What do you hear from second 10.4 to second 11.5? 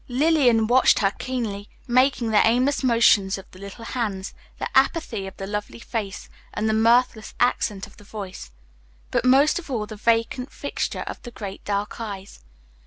fixture of the